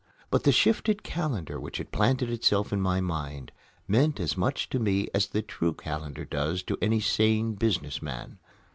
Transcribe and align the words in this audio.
But 0.31 0.45
the 0.45 0.51
shifted 0.51 1.03
calendar 1.03 1.59
which 1.59 1.77
had 1.77 1.91
planted 1.91 2.31
itself 2.31 2.73
in 2.73 2.81
my 2.81 3.01
mind 3.01 3.51
meant 3.87 4.19
as 4.19 4.35
much 4.35 4.67
to 4.69 4.79
me 4.79 5.07
as 5.13 5.27
the 5.27 5.43
true 5.43 5.73
calendar 5.75 6.25
does 6.25 6.63
to 6.63 6.77
any 6.81 6.99
sane 6.99 7.53
business 7.53 8.01
man. 8.01 8.39